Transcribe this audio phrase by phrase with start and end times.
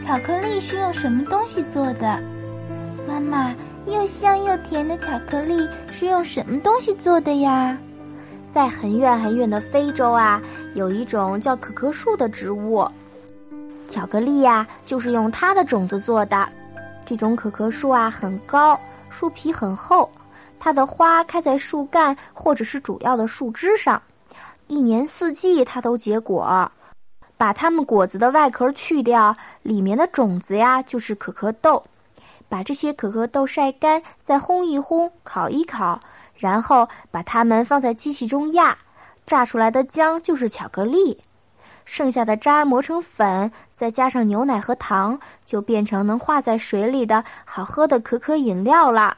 [0.00, 2.20] 巧克力是用什么东西做的？
[3.06, 3.54] 妈妈，
[3.86, 7.76] 又香又甜的巧克力是用什么东西做的呀？
[8.54, 10.40] 在很远很远的非洲啊，
[10.74, 12.86] 有一种叫可可树的植物，
[13.88, 16.48] 巧克力呀就是用它的种子做的。
[17.06, 18.78] 这种可可树啊很高，
[19.08, 20.10] 树皮很厚，
[20.60, 24.00] 它的花开在树干或者是主要的树枝上，
[24.66, 26.70] 一年四季它都结果。
[27.36, 31.82] 把它们果子的外壳去掉，里面的种子呀就是可可豆。
[32.48, 35.98] 把这些可可豆晒干，再烘一烘，烤一烤。
[36.34, 38.76] 然后把它们放在机器中压，
[39.24, 41.18] 榨出来的浆就是巧克力，
[41.84, 49.16] 剩下的渣磨成粉，再加上牛奶和糖，就变成能化在水里的好喝的可可饮料了。